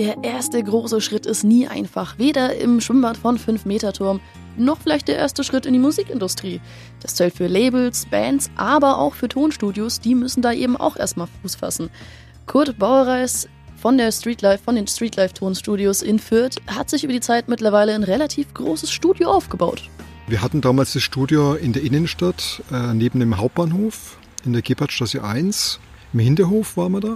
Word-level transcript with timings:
Der 0.00 0.16
erste 0.24 0.64
große 0.64 1.02
Schritt 1.02 1.26
ist 1.26 1.44
nie 1.44 1.68
einfach, 1.68 2.18
weder 2.18 2.56
im 2.56 2.80
Schwimmbad 2.80 3.18
von 3.18 3.38
5-Meter-Turm 3.38 4.18
noch 4.56 4.78
vielleicht 4.80 5.08
der 5.08 5.16
erste 5.16 5.44
Schritt 5.44 5.66
in 5.66 5.74
die 5.74 5.78
Musikindustrie. 5.78 6.62
Das 7.02 7.16
zählt 7.16 7.34
für 7.34 7.48
Labels, 7.48 8.06
Bands, 8.06 8.50
aber 8.56 8.96
auch 8.96 9.12
für 9.12 9.28
Tonstudios, 9.28 10.00
die 10.00 10.14
müssen 10.14 10.40
da 10.40 10.54
eben 10.54 10.78
auch 10.78 10.96
erstmal 10.96 11.26
Fuß 11.42 11.56
fassen. 11.56 11.90
Kurt 12.46 12.78
Bauerreis 12.78 13.46
von 13.76 13.98
der 13.98 14.10
Streetlife, 14.10 14.64
von 14.64 14.74
den 14.74 14.86
Streetlife 14.86 15.34
Tonstudios 15.34 16.00
in 16.00 16.18
Fürth 16.18 16.56
hat 16.66 16.88
sich 16.88 17.04
über 17.04 17.12
die 17.12 17.20
Zeit 17.20 17.48
mittlerweile 17.48 17.94
ein 17.94 18.02
relativ 18.02 18.54
großes 18.54 18.90
Studio 18.90 19.30
aufgebaut. 19.30 19.82
Wir 20.28 20.40
hatten 20.40 20.62
damals 20.62 20.94
das 20.94 21.02
Studio 21.02 21.52
in 21.52 21.74
der 21.74 21.82
Innenstadt, 21.82 22.62
äh, 22.72 22.94
neben 22.94 23.20
dem 23.20 23.36
Hauptbahnhof, 23.36 24.16
in 24.46 24.54
der 24.54 24.62
Gebhardtstraße 24.62 25.22
1. 25.22 25.78
Im 26.14 26.20
Hinterhof 26.20 26.78
waren 26.78 26.92
wir 26.92 27.00
da. 27.00 27.14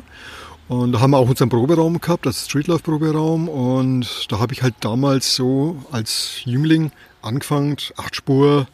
Und 0.69 0.93
da 0.93 1.01
haben 1.01 1.11
wir 1.11 1.19
auch 1.19 1.29
unseren 1.29 1.51
Proberaum 1.51 2.01
gehabt, 2.01 2.25
das 2.25 2.46
Streetlife-Proberaum. 2.46 3.49
Und 3.49 4.27
da 4.31 4.39
habe 4.39 4.55
ich 4.55 4.63
halt 4.63 4.75
damals 4.81 5.35
so 5.35 5.77
als 5.93 6.40
Jüngling 6.45 6.90
angefangen, 7.21 7.77
acht 7.96 8.17
Spur 8.17 8.67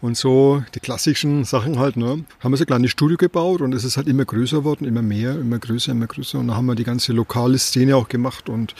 und 0.00 0.16
so, 0.16 0.62
die 0.74 0.80
klassischen 0.80 1.44
Sachen 1.44 1.78
halt, 1.78 1.96
ne. 1.96 2.24
Haben 2.40 2.52
wir 2.52 2.56
so 2.56 2.64
ein 2.64 2.68
kleines 2.68 2.90
Studio 2.90 3.16
gebaut 3.16 3.60
und 3.60 3.74
es 3.74 3.84
ist 3.84 3.96
halt 3.96 4.08
immer 4.08 4.24
größer 4.24 4.58
geworden, 4.58 4.84
immer 4.84 5.02
mehr, 5.02 5.32
immer 5.34 5.58
größer, 5.58 5.92
immer 5.92 6.06
größer. 6.06 6.38
Und 6.38 6.48
da 6.48 6.54
haben 6.54 6.66
wir 6.66 6.74
die 6.74 6.84
ganze 6.84 7.12
lokale 7.12 7.58
Szene 7.58 7.96
auch 7.96 8.08
gemacht 8.08 8.48
und 8.48 8.74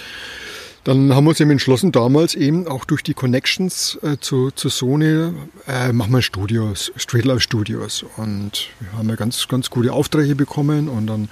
dann 0.85 1.15
haben 1.15 1.25
wir 1.25 1.31
uns 1.31 1.41
eben 1.41 1.51
entschlossen, 1.51 1.93
damals 1.93 2.35
eben 2.35 2.67
auch 2.67 2.85
durch 2.85 3.03
die 3.03 3.15
Connections 3.15 3.99
äh, 4.03 4.17
zu, 4.19 4.51
zu 4.51 4.69
Sony, 4.69 5.33
äh, 5.67 5.93
machen 5.93 6.13
wir 6.13 6.23
Studios, 6.23 6.93
Streetlife 6.97 7.41
Studios. 7.41 8.05
Und 8.17 8.69
wir 8.81 8.99
haben 8.99 9.09
ja 9.09 9.17
ganz, 9.17 9.49
ganz 9.49 9.71
gute 9.71 9.93
Aufträge 9.93 10.35
bekommen 10.35 10.89
und 10.89 11.07
dann 11.07 11.29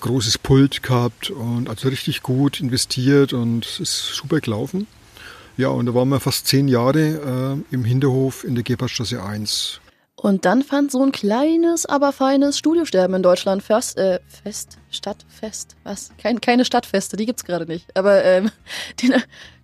großes 0.00 0.38
Pult 0.38 0.82
gehabt 0.82 1.30
und 1.30 1.68
also 1.68 1.88
richtig 1.88 2.22
gut 2.22 2.60
investiert 2.60 3.32
und 3.32 3.66
es 3.66 3.80
ist 3.80 4.14
super 4.14 4.40
gelaufen. 4.40 4.86
Ja, 5.56 5.68
und 5.68 5.86
da 5.86 5.94
waren 5.94 6.08
wir 6.08 6.20
fast 6.20 6.46
zehn 6.46 6.68
Jahre 6.68 7.62
äh, 7.70 7.74
im 7.74 7.84
Hinterhof 7.84 8.44
in 8.44 8.54
der 8.54 8.64
Gebhardtstraße 8.64 9.22
1. 9.22 9.80
Und 10.20 10.44
dann 10.44 10.62
fand 10.62 10.90
so 10.90 11.02
ein 11.02 11.12
kleines, 11.12 11.86
aber 11.86 12.12
feines 12.12 12.58
Studiosterben 12.58 13.16
in 13.16 13.22
Deutschland 13.22 13.62
fest, 13.62 13.96
äh, 13.96 14.20
fest, 14.28 14.76
Stadtfest, 14.90 15.76
was? 15.82 16.10
Kein, 16.18 16.42
keine 16.42 16.66
Stadtfeste, 16.66 17.16
die 17.16 17.24
gibt's 17.24 17.42
gerade 17.42 17.64
nicht. 17.64 17.86
Aber 17.96 18.22
ähm, 18.22 18.50
den, 19.02 19.14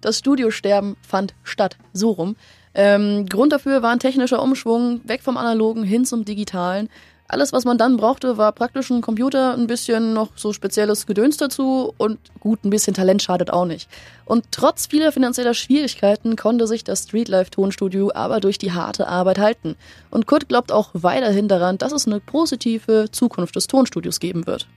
das 0.00 0.20
Studiosterben 0.20 0.96
fand 1.06 1.34
statt, 1.42 1.76
so 1.92 2.12
rum. 2.12 2.36
Ähm, 2.78 3.24
Grund 3.26 3.54
dafür 3.54 3.80
war 3.80 3.90
ein 3.90 4.00
technischer 4.00 4.42
Umschwung, 4.42 5.00
weg 5.04 5.22
vom 5.22 5.38
Analogen 5.38 5.82
hin 5.82 6.04
zum 6.04 6.26
Digitalen. 6.26 6.90
Alles, 7.26 7.54
was 7.54 7.64
man 7.64 7.78
dann 7.78 7.96
brauchte, 7.96 8.36
war 8.36 8.52
praktisch 8.52 8.90
ein 8.90 9.00
Computer, 9.00 9.54
ein 9.54 9.66
bisschen 9.66 10.12
noch 10.12 10.28
so 10.36 10.52
spezielles 10.52 11.06
Gedöns 11.06 11.38
dazu 11.38 11.94
und 11.96 12.18
gut, 12.38 12.64
ein 12.64 12.70
bisschen 12.70 12.92
Talent 12.92 13.22
schadet 13.22 13.50
auch 13.50 13.64
nicht. 13.64 13.88
Und 14.26 14.44
trotz 14.52 14.86
vieler 14.86 15.10
finanzieller 15.10 15.54
Schwierigkeiten 15.54 16.36
konnte 16.36 16.66
sich 16.66 16.84
das 16.84 17.04
Streetlife 17.04 17.50
Tonstudio 17.50 18.12
aber 18.14 18.40
durch 18.40 18.58
die 18.58 18.72
harte 18.72 19.08
Arbeit 19.08 19.38
halten. 19.38 19.74
Und 20.10 20.26
Kurt 20.26 20.46
glaubt 20.46 20.70
auch 20.70 20.90
weiterhin 20.92 21.48
daran, 21.48 21.78
dass 21.78 21.92
es 21.92 22.06
eine 22.06 22.20
positive 22.20 23.06
Zukunft 23.10 23.56
des 23.56 23.68
Tonstudios 23.68 24.20
geben 24.20 24.46
wird. 24.46 24.68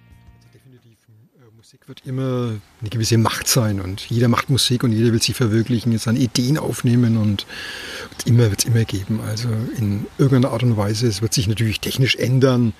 Wird 1.90 2.04
immer 2.06 2.54
eine 2.82 2.90
gewisse 2.92 3.18
Macht 3.18 3.48
sein 3.48 3.82
und 3.82 4.12
jeder 4.12 4.28
macht 4.28 4.52
Musik 4.52 4.84
und 4.84 4.92
jeder 4.92 5.12
will 5.12 5.24
sich 5.24 5.36
verwirklichen, 5.36 5.98
seine 5.98 6.20
Ideen 6.20 6.60
aufnehmen 6.60 7.18
und 7.18 7.48
immer 8.26 8.52
wird 8.52 8.60
es 8.60 8.66
immer 8.66 8.86
geben. 8.86 9.20
Also 9.22 9.50
in 9.76 10.06
irgendeiner 10.20 10.54
Art 10.54 10.62
und 10.62 10.78
Weise, 10.78 11.08
es 11.08 11.24
wird 11.24 11.34
sich 11.34 11.48
natürlich 11.48 11.80
technisch 11.80 12.16
ändern. 12.16 12.74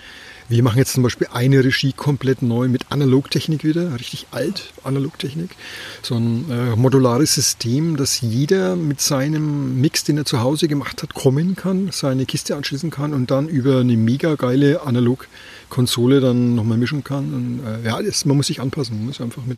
Wir 0.50 0.64
machen 0.64 0.80
jetzt 0.80 0.94
zum 0.94 1.04
Beispiel 1.04 1.28
eine 1.32 1.64
Regie 1.64 1.94
komplett 1.94 2.42
neu 2.42 2.70
mit 2.70 2.92
Analogtechnik 2.92 3.64
wieder, 3.64 3.94
richtig 4.00 4.26
alt 4.32 4.74
Analogtechnik. 4.84 5.52
So 6.02 6.16
ein 6.16 6.50
äh, 6.50 6.76
modulares 6.76 7.36
System, 7.36 7.98
dass 7.98 8.22
jeder 8.22 8.76
mit 8.76 9.00
seinem 9.00 9.80
Mix, 9.80 10.06
den 10.06 10.18
er 10.18 10.26
zu 10.26 10.40
Hause 10.40 10.68
gemacht 10.68 11.04
hat, 11.04 11.14
kommen 11.14 11.56
kann, 11.56 11.90
seine 11.92 12.26
Kiste 12.26 12.56
anschließen 12.56 12.90
kann 12.90 13.14
und 13.14 13.30
dann 13.30 13.48
über 13.48 13.82
eine 13.82 13.96
mega 13.96 14.34
geile 14.34 14.82
Analog 14.82 15.28
Konsole 15.70 16.20
dann 16.20 16.56
nochmal 16.56 16.78
mischen 16.78 17.04
kann. 17.04 17.34
Und, 17.34 17.62
äh, 17.66 17.88
ja, 17.88 18.02
das, 18.02 18.26
man 18.26 18.36
muss 18.38 18.48
sich 18.48 18.60
anpassen. 18.60 18.98
Man 18.98 19.06
muss 19.06 19.22
einfach 19.22 19.46
mit 19.46 19.48